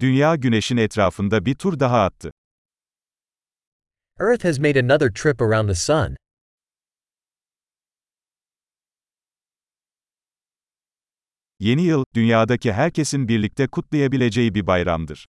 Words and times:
Dünya 0.00 0.36
güneşin 0.36 0.76
etrafında 0.76 1.46
bir 1.46 1.54
tur 1.54 1.80
daha 1.80 2.04
attı. 2.04 2.30
Earth 4.20 4.44
has 4.44 4.58
made 4.58 4.80
another 4.80 5.10
trip 5.12 5.42
around 5.42 5.68
the 5.68 5.74
sun. 5.74 6.16
Yeni 11.58 11.82
yıl, 11.82 12.04
dünyadaki 12.14 12.72
herkesin 12.72 13.28
birlikte 13.28 13.66
kutlayabileceği 13.66 14.54
bir 14.54 14.66
bayramdır. 14.66 15.26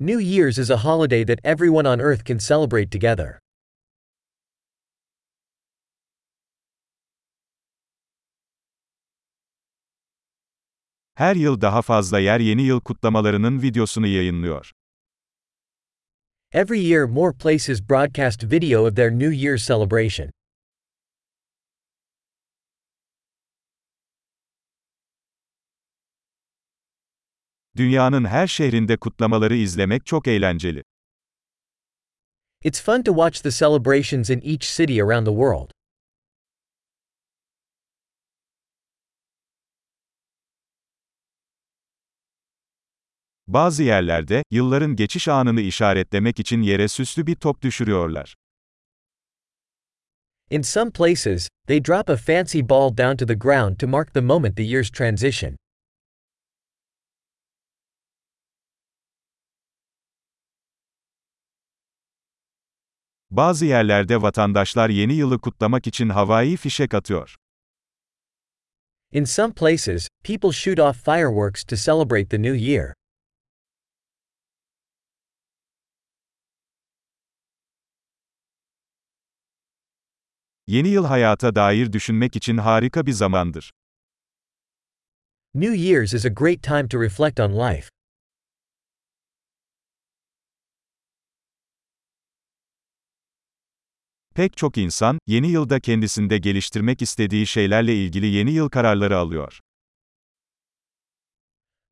New 0.00 0.22
Year's 0.22 0.58
is 0.58 0.70
a 0.70 0.84
holiday 0.84 1.26
that 1.26 1.38
everyone 1.44 1.88
on 1.88 1.98
Earth 1.98 2.24
can 2.24 2.38
celebrate 2.38 2.90
together. 2.90 3.38
Her 11.18 11.36
yıl 11.36 11.60
daha 11.60 11.82
fazla 11.82 12.18
yer 12.18 12.40
yeni 12.40 12.62
yıl 12.62 12.80
kutlamalarının 12.80 13.62
videosunu 13.62 14.06
yayınlıyor. 14.06 14.72
Every 16.52 16.80
year, 16.80 17.04
more 17.04 17.36
places 17.38 17.88
broadcast 17.90 18.44
video 18.52 18.86
of 18.86 18.96
their 18.96 19.10
New 19.10 19.36
Year's 19.36 19.66
celebration. 19.66 20.30
Dünyanın 27.76 28.24
her 28.24 28.46
şehrinde 28.46 28.96
kutlamaları 28.96 29.54
izlemek 29.54 30.06
çok 30.06 30.28
eğlenceli. 30.28 30.82
It's 32.64 32.82
fun 32.82 33.02
to 33.02 33.12
watch 33.12 33.42
the 33.42 33.50
celebrations 33.50 34.30
in 34.30 34.40
each 34.40 34.76
city 34.76 35.02
around 35.02 35.26
the 35.26 35.32
world. 35.32 35.77
Bazı 43.48 43.82
yerlerde, 43.82 44.42
yılların 44.50 44.96
geçiş 44.96 45.28
anını 45.28 45.60
işaretlemek 45.60 46.40
için 46.40 46.62
yere 46.62 46.88
süslü 46.88 47.26
bir 47.26 47.34
top 47.34 47.62
düşürüyorlar. 47.62 48.34
In 50.50 50.62
some 50.62 50.90
places, 50.90 51.48
they 51.66 51.84
drop 51.84 52.10
a 52.10 52.16
fancy 52.16 52.60
ball 52.68 52.96
down 52.96 53.16
to 53.16 53.26
the 53.26 53.34
ground 53.34 53.76
to 53.76 53.88
mark 53.88 54.14
the 54.14 54.20
moment 54.20 54.56
the 54.56 54.62
year's 54.62 54.90
transition. 54.90 55.56
Bazı 63.30 63.66
yerlerde 63.66 64.22
vatandaşlar 64.22 64.88
yeni 64.88 65.14
yılı 65.14 65.40
kutlamak 65.40 65.86
için 65.86 66.08
havai 66.08 66.56
fişek 66.56 66.94
atıyor. 66.94 67.36
In 69.12 69.24
some 69.24 69.54
places, 69.54 70.08
people 70.24 70.52
shoot 70.52 70.78
off 70.78 71.04
fireworks 71.04 71.64
to 71.64 71.76
celebrate 71.76 72.28
the 72.28 72.42
new 72.42 72.56
year. 72.56 72.97
Yeni 80.68 80.88
yıl 80.88 81.04
hayata 81.04 81.54
dair 81.54 81.92
düşünmek 81.92 82.36
için 82.36 82.56
harika 82.56 83.06
bir 83.06 83.12
zamandır. 83.12 83.72
New 85.54 85.76
Year's 85.76 86.14
is 86.14 86.26
a 86.26 86.28
great 86.28 86.62
time 86.62 86.88
to 86.88 87.00
reflect 87.02 87.40
on 87.40 87.52
life. 87.52 87.88
Pek 94.34 94.56
çok 94.56 94.78
insan, 94.78 95.18
yeni 95.26 95.50
yılda 95.50 95.80
kendisinde 95.80 96.38
geliştirmek 96.38 97.02
istediği 97.02 97.46
şeylerle 97.46 97.94
ilgili 97.94 98.26
yeni 98.26 98.50
yıl 98.50 98.68
kararları 98.68 99.16
alıyor. 99.16 99.60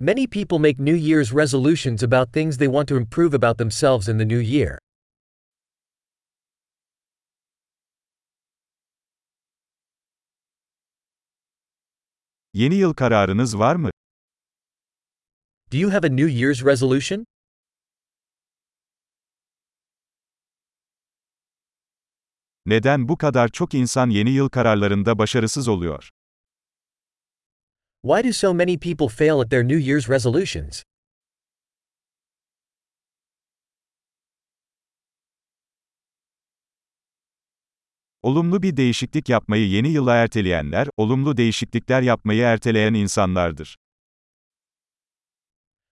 Many 0.00 0.27
people 0.27 0.58
make 0.58 0.84
New 0.84 0.98
Year's 0.98 1.34
resolutions 1.34 2.02
about 2.02 2.33
things 2.33 2.58
they 2.58 2.68
want 2.68 2.88
to 2.88 2.96
improve 2.96 3.36
about 3.36 3.58
themselves 3.58 4.08
in 4.08 4.18
the 4.18 4.28
new 4.28 4.42
year. 4.42 4.78
Yeni 12.56 12.74
yıl 12.74 12.94
kararınız 12.94 13.58
var 13.58 13.77
mı? 13.77 13.90
Do 15.72 15.77
you 15.77 15.92
have 15.92 16.06
a 16.06 16.11
New 16.11 16.33
Year's 16.33 16.64
resolution? 16.64 17.24
Neden 22.66 23.08
bu 23.08 23.18
kadar 23.18 23.48
çok 23.48 23.74
insan 23.74 24.11
yeni 24.11 24.30
yıl 24.30 24.48
kararlarında 24.48 25.18
başarısız 25.18 25.68
oluyor? 25.68 26.11
Why 28.02 28.28
do 28.28 28.33
so 28.33 28.55
many 28.55 28.78
people 28.78 29.08
fail 29.08 29.40
at 29.40 29.50
their 29.50 29.68
New 29.68 29.90
Year's 29.90 30.08
resolutions? 30.08 30.83
Olumlu 38.27 38.63
bir 38.63 38.77
değişiklik 38.77 39.29
yapmayı 39.29 39.69
yeni 39.69 39.89
yıla 39.89 40.14
erteleyenler, 40.14 40.89
olumlu 40.97 41.37
değişiklikler 41.37 42.03
yapmayı 42.03 42.42
erteleyen 42.42 42.95
insanlardır. 42.95 43.77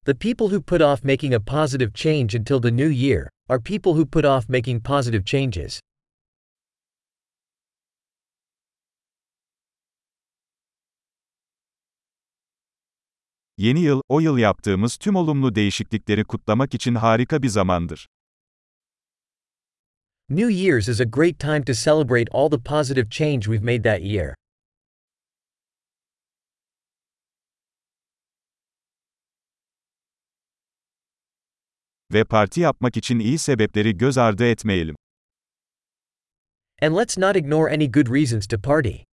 The 0.05 0.15
people 0.15 0.47
who 0.47 0.62
put 0.62 0.81
off 0.81 1.05
making 1.05 1.34
a 1.34 1.45
positive 1.45 1.93
change 1.93 2.39
until 2.39 2.62
the 2.62 2.77
new 2.77 2.95
year 2.95 3.28
are 3.49 3.62
people 3.62 3.93
who 3.93 4.06
put 4.06 4.25
off 4.25 4.49
making 4.49 4.87
positive 4.87 5.25
changes. 5.25 5.81
Yeni 13.59 13.81
yıl, 13.81 14.01
o 14.09 14.21
yıl 14.21 14.39
yaptığımız 14.39 14.97
tüm 14.97 15.16
olumlu 15.16 15.55
değişiklikleri 15.55 16.25
kutlamak 16.25 16.75
için 16.75 16.95
harika 16.95 17.43
bir 17.43 17.49
zamandır. 17.49 18.06
New 20.30 20.48
Year's 20.48 20.88
is 20.88 21.00
a 21.00 21.04
great 21.04 21.38
time 21.38 21.62
to 21.64 21.74
celebrate 21.74 22.30
all 22.30 22.48
the 22.48 22.58
positive 22.58 23.10
change 23.10 23.46
we've 23.46 23.62
made 23.62 23.82
that 23.82 24.02
year. 24.02 24.34
Ve 32.12 32.24
parti 32.24 32.60
yapmak 32.60 32.96
için 32.96 33.18
iyi 33.18 33.38
sebepleri 33.38 33.96
göz 33.98 34.18
ardı 34.18 34.44
etmeyelim. 34.44 34.96
And 36.82 36.94
let's 36.94 37.18
not 37.18 37.36
ignore 37.36 37.74
any 37.74 37.86
good 37.86 38.08
reasons 38.08 38.46
to 38.46 38.58
party. 38.58 39.04